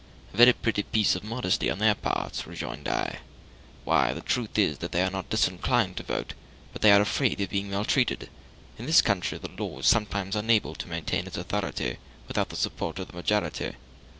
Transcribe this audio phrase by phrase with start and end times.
[0.33, 3.19] "A very pretty piece of modesty on their parts!" rejoined I.
[3.83, 6.33] "Why, the truth is, that they are not disinclined to vote,
[6.73, 8.27] but they are afraid of being maltreated;
[8.79, 12.97] in this country the law is sometimes unable to maintain its authority without the support
[12.97, 13.73] of the majority.